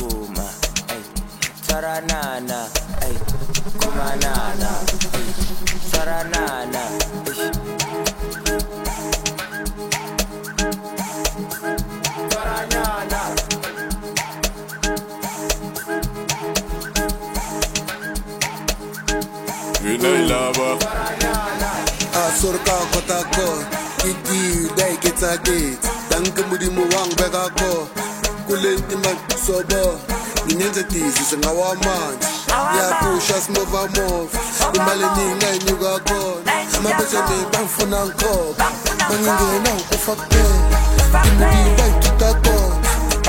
kuma 0.00 0.46
ay 0.92 1.02
taranana 1.68 2.60
ay 3.04 3.14
kuma 3.80 4.08
nana 4.24 4.70
ay 5.16 5.28
taranana 5.92 6.82
Vinay 19.82 20.28
lava 20.28 20.68
oh. 20.74 22.20
Asurka 22.24 22.76
kotako 22.92 23.48
Kiki 24.00 24.68
day 24.76 24.94
kita 25.02 25.36
gate 25.44 25.78
Dankamudi 26.10 26.68
muwang 26.70 27.10
begako 27.18 27.88
kule 28.50 28.70
ntimba 28.74 29.10
sobo. 29.46 30.00
Nginyenze 30.46 30.82
dizise 30.82 31.36
ngawamanzi 31.36 32.28
ngiyapusha 32.72 33.40
simova 33.40 33.80
mova 33.94 34.38
imali 34.74 35.06
ningayinyuka 35.16 35.92
khona 36.06 36.52
amabeseni 36.76 37.36
bangifuna 37.52 38.06
ngikhopha 38.06 38.66
mangingena 39.08 39.70
ukufa 39.80 40.12
kuphela. 40.20 40.78
Imuki 41.28 41.70
bayithuta 41.78 42.30
kona. 42.42 42.88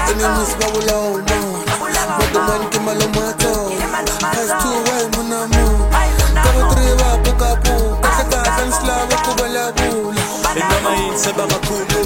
Enemisi 0.10 0.56
babulawo 0.60 1.18
nona 1.28 2.04
bodomani 2.18 2.66
kimalomato 2.72 3.54
past 4.22 4.54
two 4.62 4.78
wayimunamo 4.88 5.66
kabo 6.44 6.62
three 6.74 6.94
vapukapu 7.00 7.76
kahle 8.02 8.24
kahle 8.32 8.66
nisilava 8.66 9.16
ku 9.26 9.32
vulavula 9.38 10.22
emamayini 10.56 11.18
se 11.20 11.32
va 11.32 11.46
va 11.46 11.58
khulu 11.68 12.02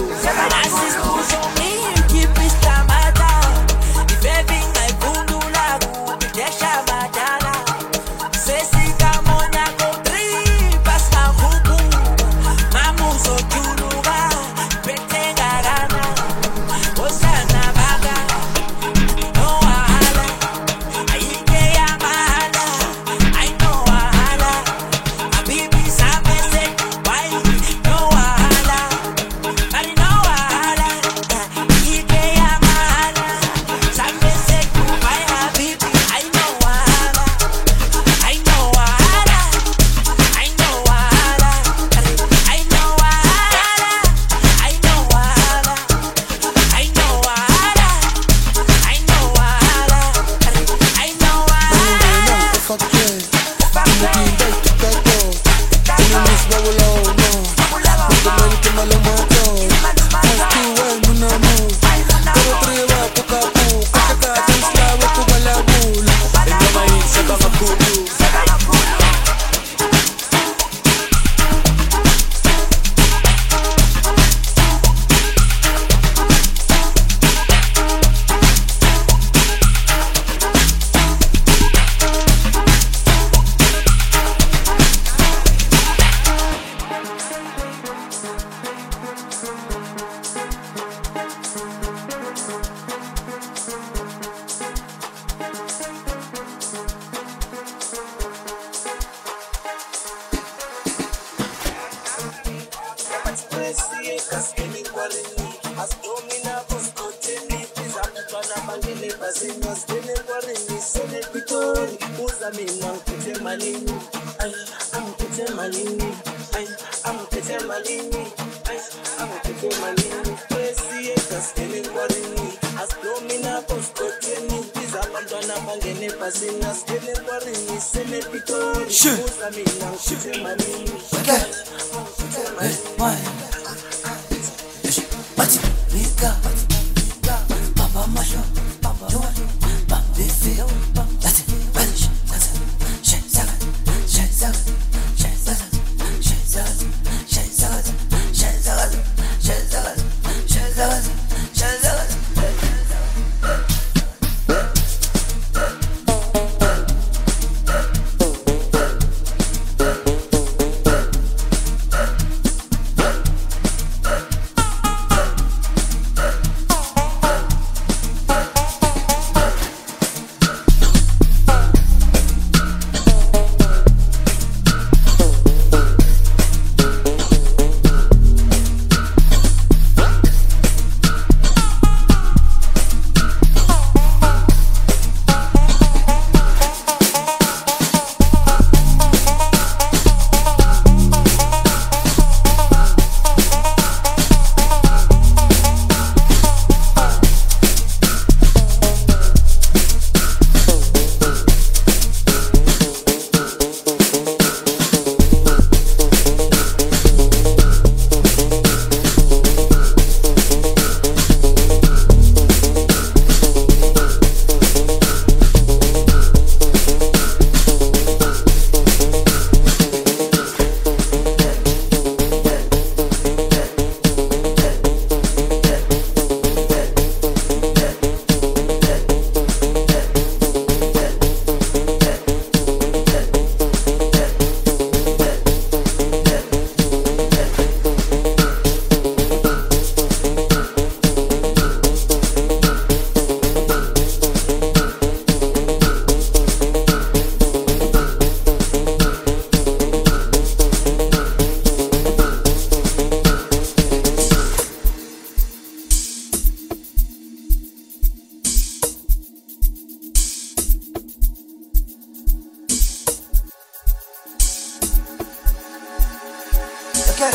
forget 267.15 267.33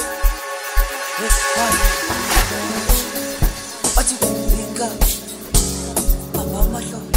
this 1.18 1.36
one. 1.56 1.76
What 3.96 4.06
you 4.10 4.18
think 4.18 4.80
of? 4.80 4.92
Mama, 6.34 6.60
my 6.70 6.84
love, 6.92 7.08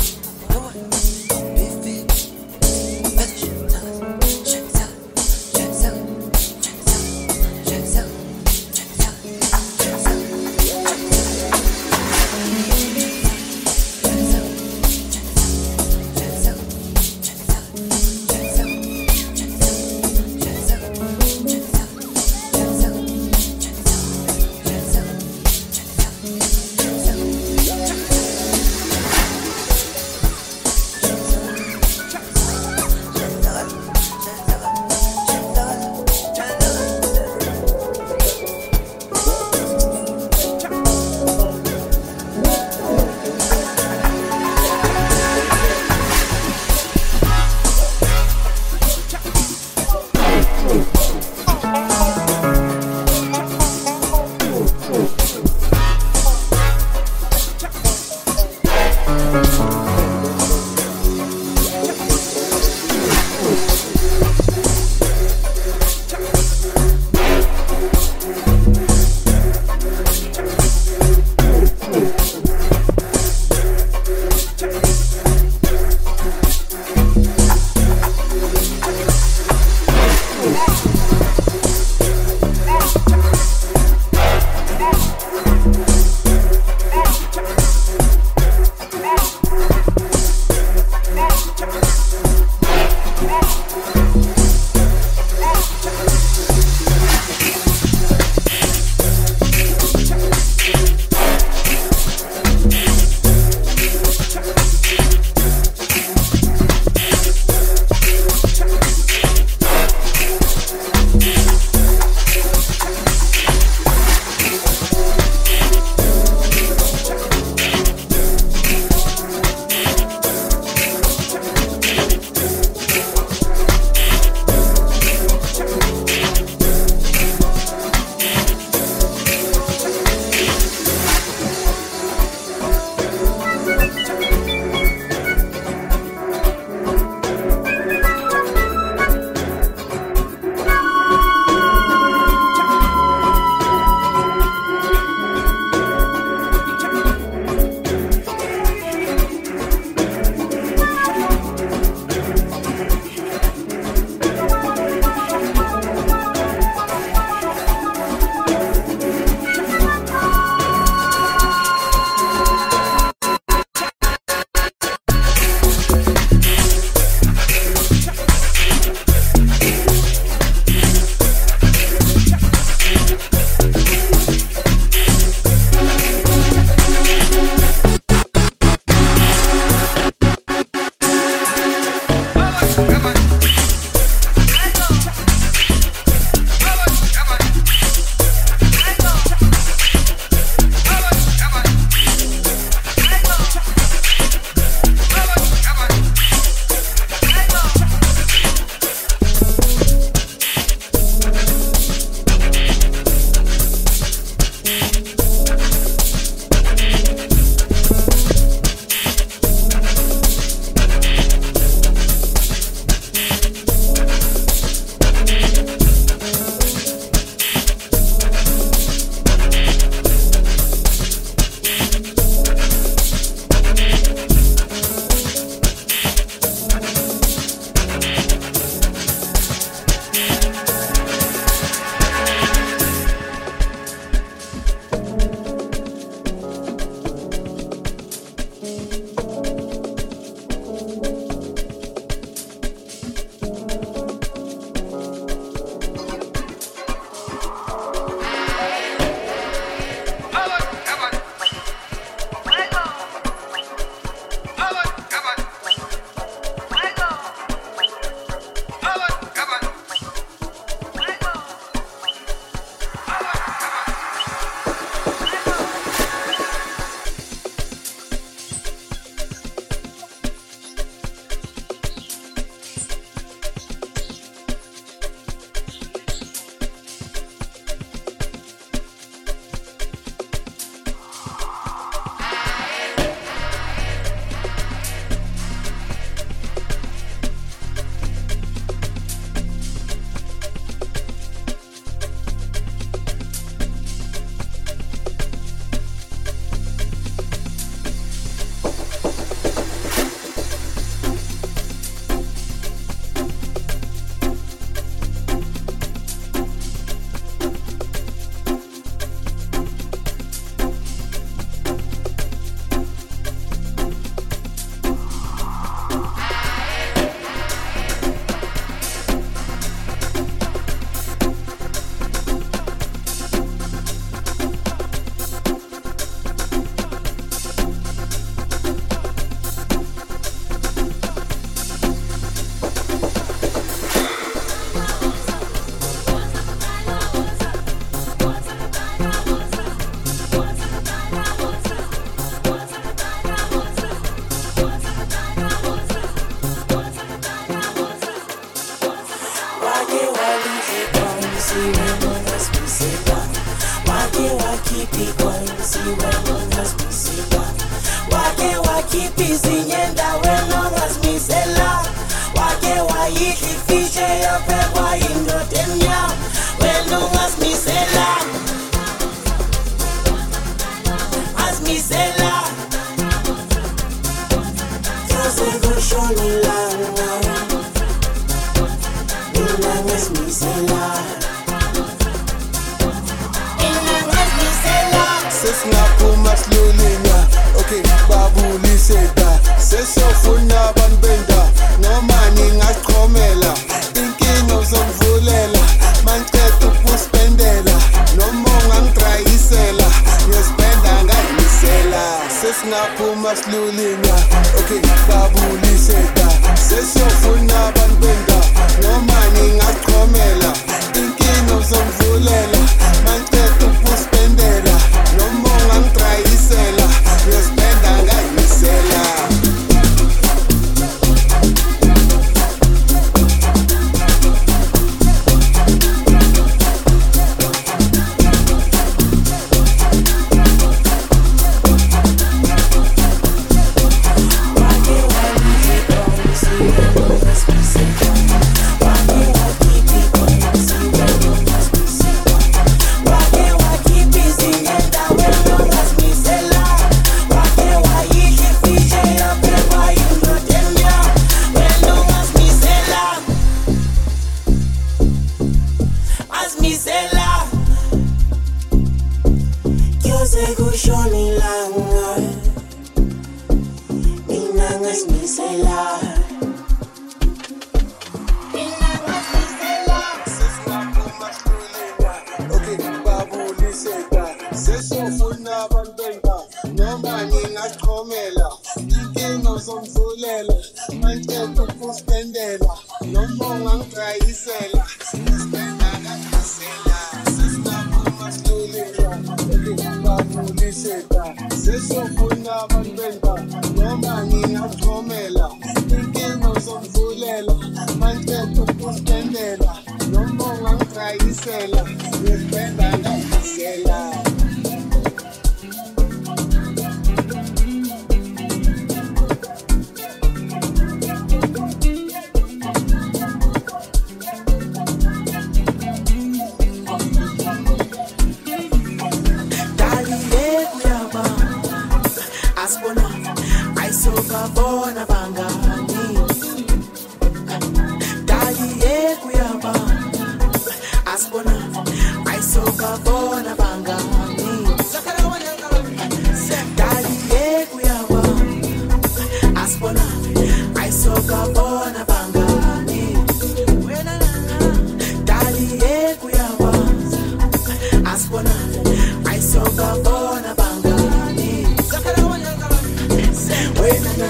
na 554.04 554.14
na, 554.18 554.28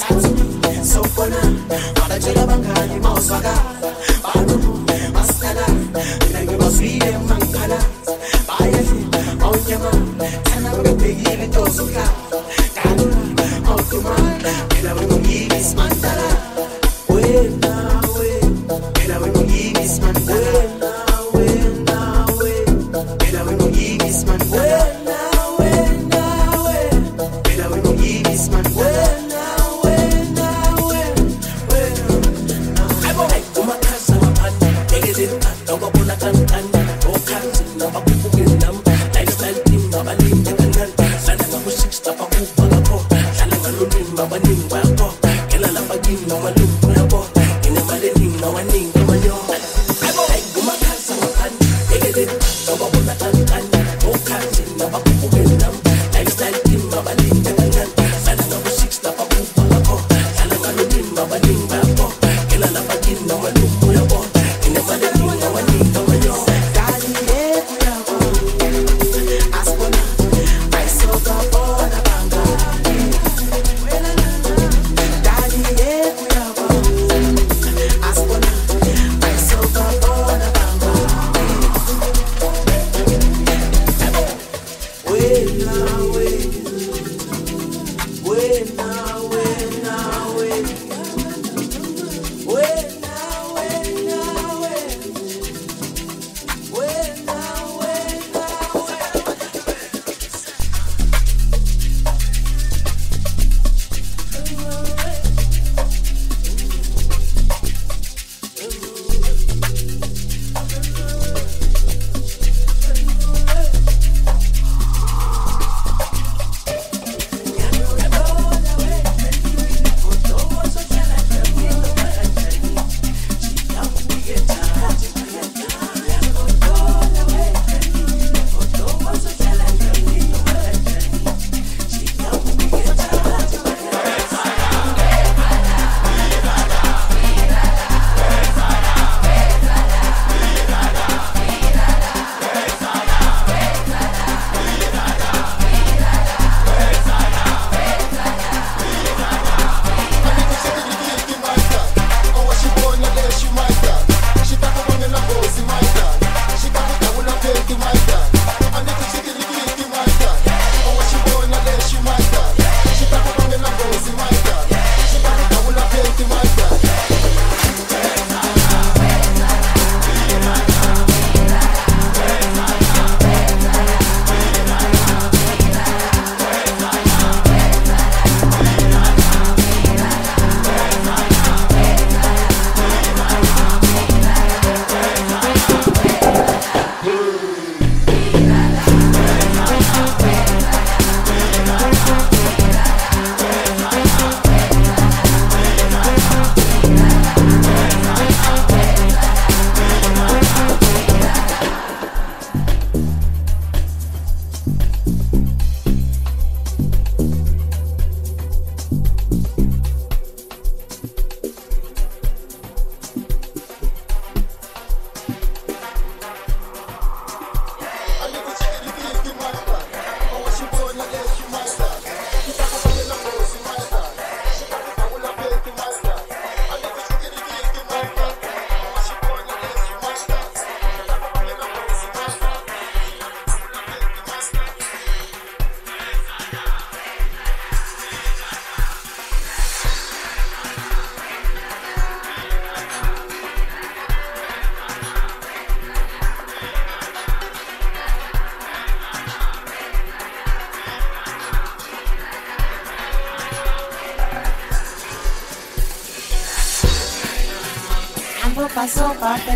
tatu 0.00 0.30
sokona, 0.92 1.40
mabajela 2.00 2.46
bangani 2.46 3.00
mauswaga. 3.00 3.54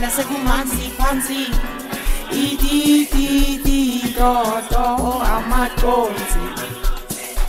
nasekumanzi 0.09 0.85
phansi 0.99 1.41
ititititoto 2.43 4.85
amaconsi 5.37 6.45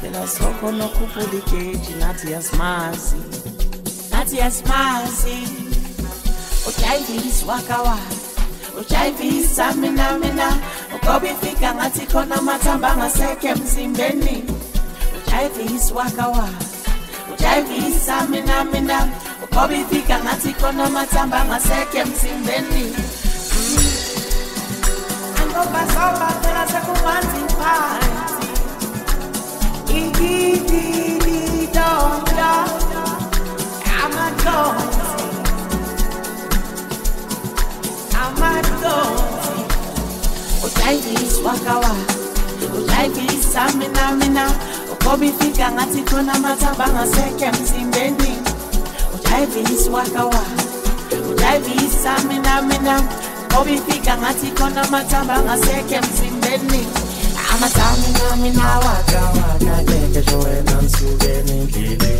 phela 0.01 0.23
sokhona 0.27 0.85
okhuphula 0.85 1.35
igeji 1.39 1.93
nathi 1.99 2.31
yasimazi 2.31 3.15
nathi 4.11 4.37
yasimazi 4.37 5.37
ujayivis 6.67 7.43
wakawaka 7.47 8.15
ujayivisa 8.79 9.73
mina 9.73 10.17
mina 10.17 10.57
ugoba 10.95 11.27
ifika 11.31 11.75
ngathi 11.75 12.05
khona 12.11 12.35
amathamba 12.35 12.91
angasekho 12.91 13.47
emzimbeni 13.47 14.43
ujayivisi 15.17 15.93
wakawaka 15.93 16.65
ujayivisa 17.33 18.27
mina 18.27 18.63
mina 18.63 19.07
Kobifika 19.59 20.15
ngati 20.23 20.51
matamba 20.61 20.89
matsamba 20.89 21.43
maseke 21.45 22.03
msimbeni 22.03 22.95
Angobasoba 25.41 26.27
phela 26.41 26.67
sekumanzi 26.67 27.41
phansi 27.59 28.47
Igidididonga 29.97 32.51
Amadonsi 34.03 35.25
Amadonsi 38.23 39.55
Utaigis 40.65 41.35
wakawa 41.45 41.91
Utaigis 42.77 43.43
samina 43.53 44.05
mina. 44.11 44.51
Kobifika 45.03 45.71
ngati 45.71 46.01
kona 46.01 46.39
matsamba 46.39 46.87
maseke 46.87 47.51
msimbeni 47.51 48.28
udaivis 49.39 49.87
wakawa 49.87 50.43
udaivis 51.31 52.05
aminamina 52.17 53.01
obifika 53.59 54.17
ngathi 54.17 54.47
khona 54.57 54.81
amathamba 54.83 55.33
angasekho 55.35 55.95
emzimbeni. 55.95 56.81
Amathamina 57.53 58.35
mina 58.41 58.79
wakawakakekesho 58.85 60.39
wena 60.39 60.73
ngisuke 60.81 61.33
nendlile 61.45 62.13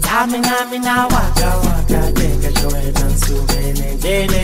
thamina 0.00 0.54
mina 0.70 1.06
wakawakakekesho 1.06 2.68
wena 2.68 3.04
ngisuke 3.10 3.60
nendlile 3.78 4.37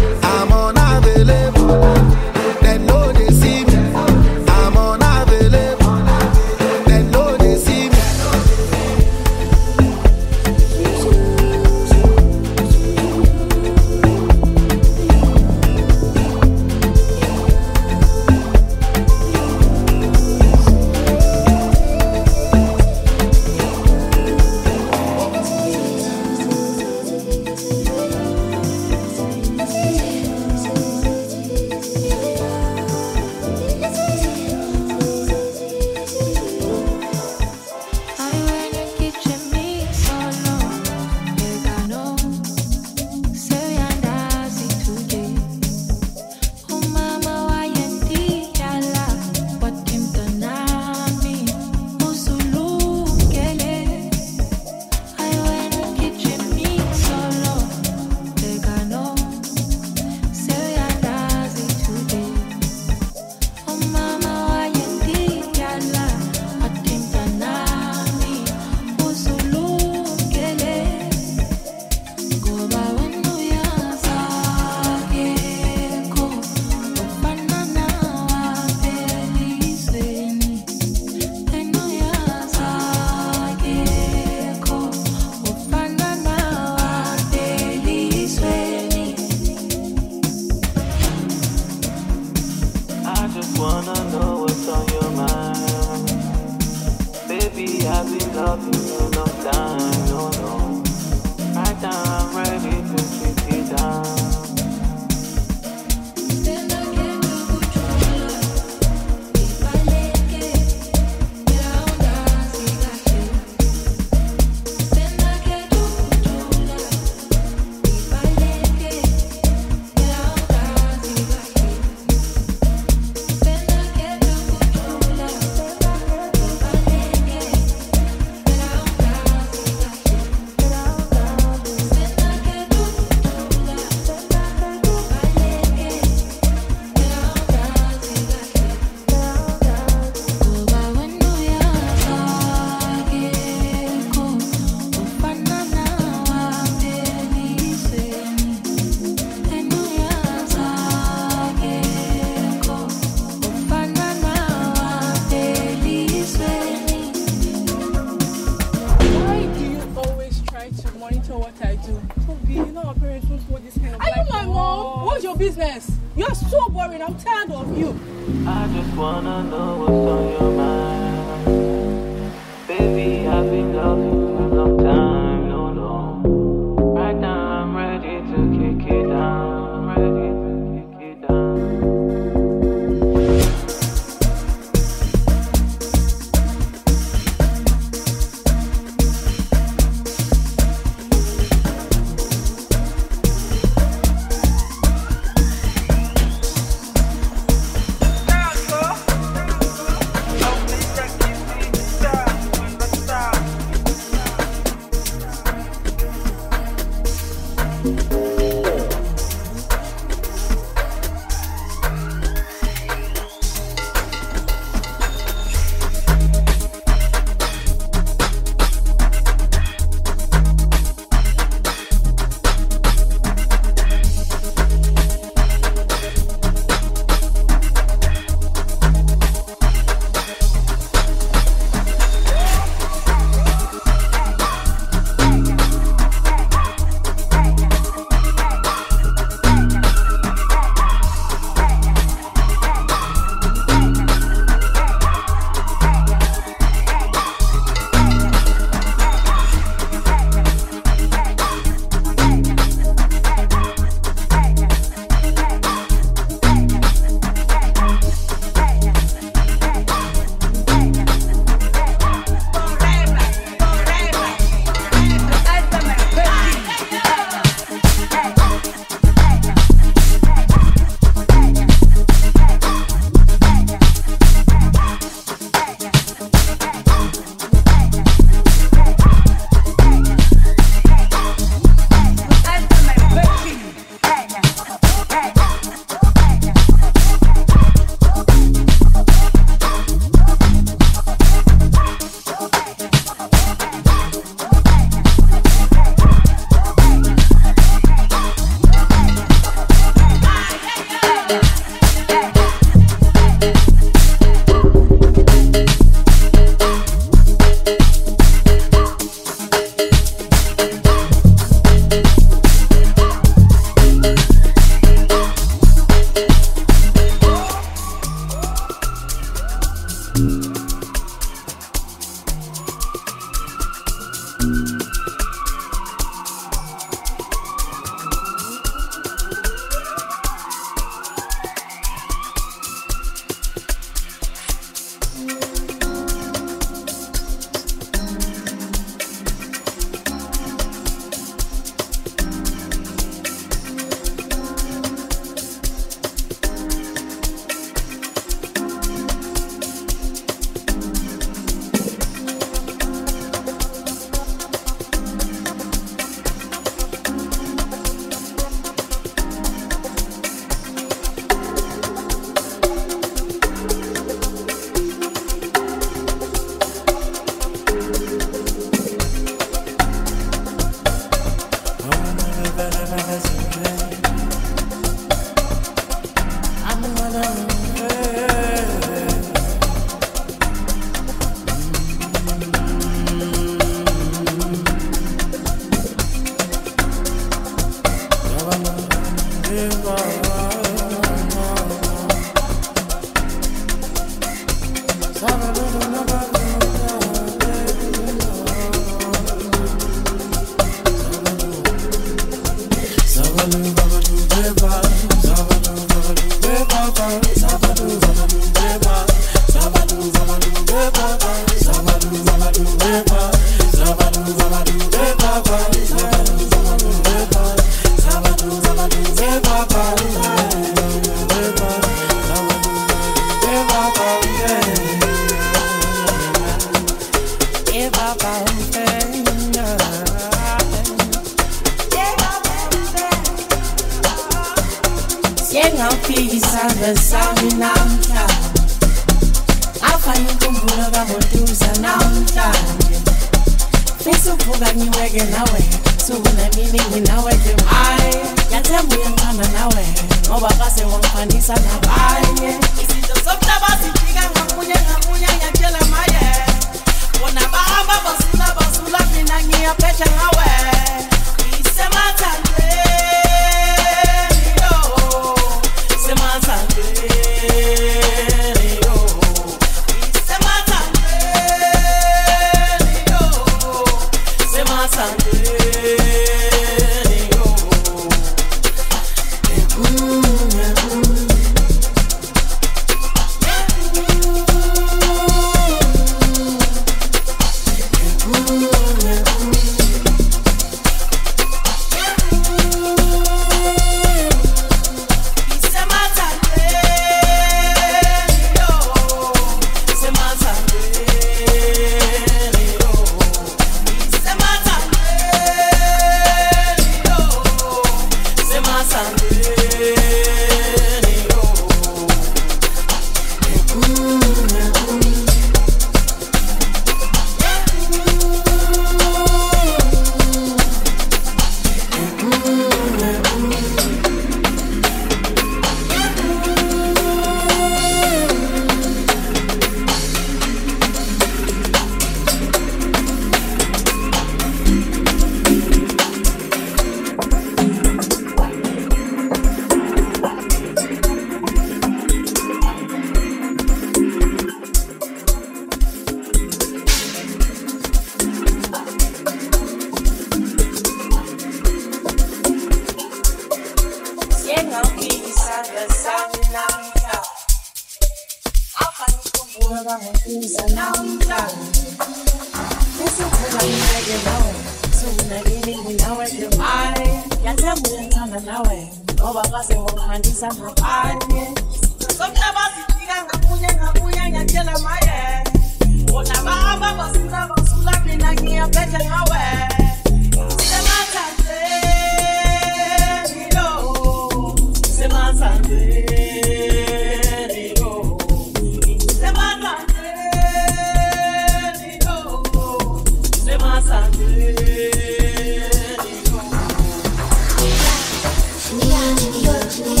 Milan, 598.81 599.15
New 599.15 599.41
York, 599.41 600.00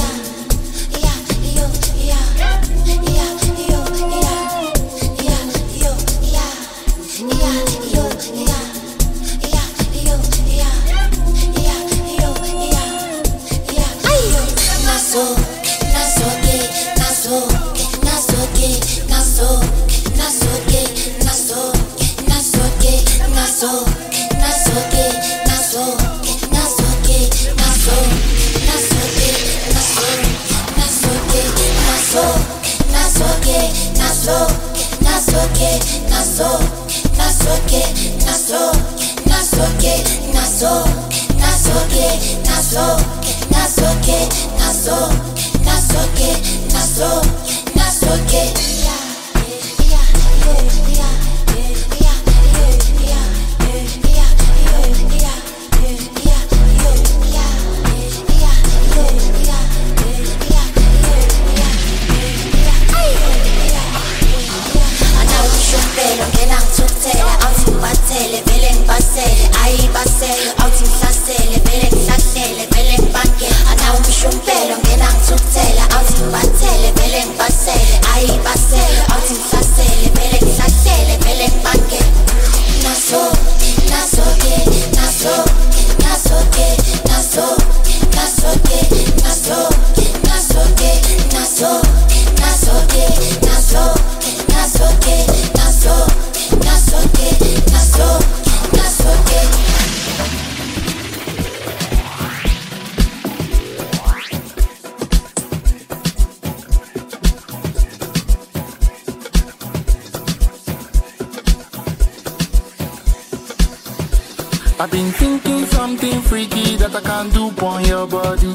I've 114.81 114.89
been 114.89 115.11
thinking 115.11 115.63
something 115.67 116.21
freaky 116.21 116.75
that 116.77 116.95
I 116.95 117.01
can 117.01 117.29
do 117.29 117.51
on 117.63 117.85
your 117.85 118.07
body. 118.07 118.51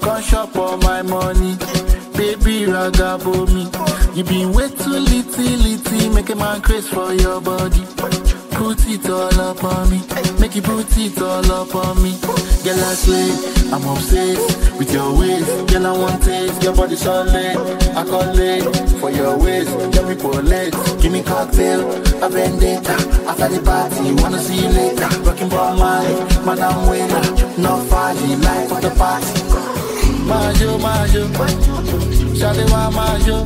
Come 0.00 0.22
shop 0.22 0.50
for 0.50 0.76
my 0.76 1.02
money, 1.02 1.56
baby 2.16 2.70
ragabo 2.70 3.48
me. 3.52 3.64
You 4.16 4.22
been 4.22 4.52
way 4.52 4.68
too 4.68 4.90
litty, 4.90 5.56
litty, 5.56 6.08
make 6.10 6.30
a 6.30 6.36
man 6.36 6.60
craze 6.60 6.88
for 6.88 7.12
your 7.14 7.40
body. 7.40 7.82
Put 8.56 8.88
it 8.88 9.08
all 9.10 9.40
up 9.40 9.62
on 9.62 9.90
me, 9.90 10.00
make 10.40 10.56
you 10.56 10.62
put 10.62 10.86
it 10.96 11.20
all 11.20 11.52
up 11.52 11.74
on 11.74 12.02
me. 12.02 12.18
Girl, 12.64 12.82
I 12.82 12.94
swear, 12.94 13.30
I'm 13.72 13.84
obsessed 13.86 14.78
with 14.78 14.92
your 14.92 15.16
ways. 15.16 15.46
Girl, 15.70 15.86
I 15.86 15.92
want 15.92 16.22
taste, 16.22 16.62
your 16.62 16.74
body 16.74 16.96
solid. 16.96 17.56
I 17.94 18.04
call 18.04 18.32
late 18.32 18.64
for 18.98 19.10
your 19.10 19.36
ways. 19.38 19.68
Let 19.94 20.08
me 20.08 20.14
pull 20.16 20.50
it, 20.50 20.74
give 21.00 21.12
me 21.12 21.22
cocktail, 21.22 21.80
a 22.24 22.28
vendetta. 22.28 22.92
After 23.28 23.48
the 23.48 23.60
party, 23.62 24.12
wanna 24.22 24.38
see 24.40 24.62
you 24.62 24.68
later. 24.68 25.08
Rocking 25.22 25.50
for 25.50 25.74
my 25.76 26.04
madam 26.44 26.88
winner, 26.88 27.22
no 27.58 27.78
folly, 27.84 28.36
life 28.36 28.72
of 28.72 28.80
the 28.82 28.90
party. 28.96 29.42
Majo, 30.26 30.78
majo, 30.78 31.28
shawty 32.34 32.64
wa 32.72 32.90
majo, 32.90 33.44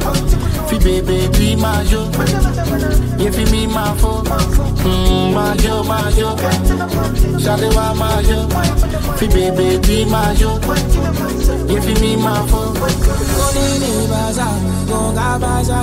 fi 0.70 0.78
baby 0.78 1.28
be 1.32 1.56
majo, 1.56 2.04
you 3.20 3.32
fi 3.32 3.44
me 3.52 3.66
ma 3.66 3.94
fo. 3.94 4.22
Mm, 4.22 5.34
majo, 5.34 5.82
majo, 5.84 6.36
shawty 7.42 7.68
wa 7.76 7.94
majo, 7.94 8.48
fi 9.18 9.26
baby 9.28 9.78
be 9.86 10.04
majo, 10.04 10.50
you 11.70 11.80
fi 11.82 11.94
me 12.00 12.16
ma 12.16 12.46
fo. 12.46 12.60
Konini 13.36 14.08
baza, 14.08 14.46
gonga 14.88 15.38
baza, 15.40 15.80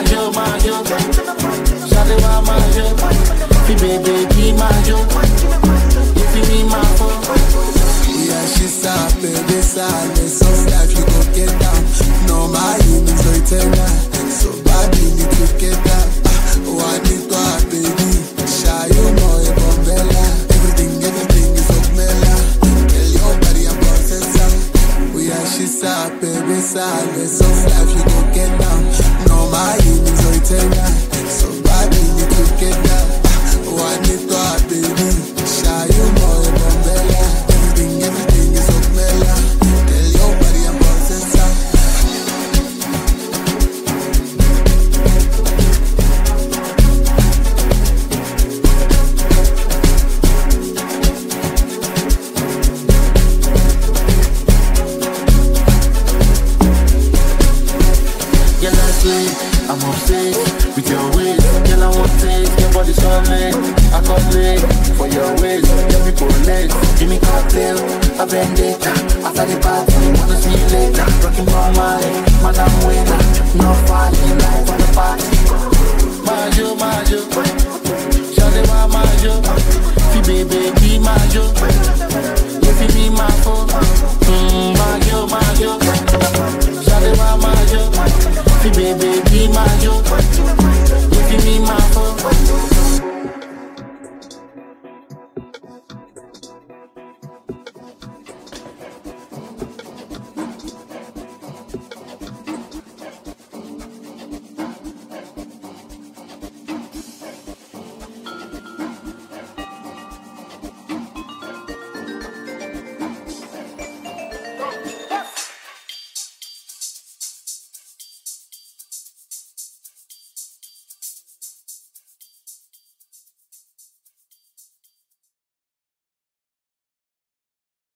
my 0.00 0.08
joke, 0.08 0.34
my 0.34 0.58
joke. 0.60 0.86
Shawty 1.88 2.16
want 2.22 2.46
my 2.46 2.56
joke. 2.72 2.98
Fi 3.66 3.74
baby, 3.76 4.26
be 4.34 4.52
my 4.52 4.70
joke. 4.84 5.08
If 6.16 6.36
you 6.36 6.42
need 6.48 6.66
my 6.70 6.82
phone. 6.96 7.20
Yeah, 8.08 8.46
she's 8.46 8.84
a 8.86 8.94
baby, 9.20 9.60
sad. 9.60 10.16
So 10.16 10.48
like 10.70 10.90
you 10.90 11.04
go 11.04 11.20
get 11.34 11.52
down. 11.60 11.84
No, 12.26 12.48
my 12.48 12.78
name 12.78 13.04
is 13.04 13.20
Loitena. 13.22 13.86
So 14.30 14.50
badly. 14.64 15.09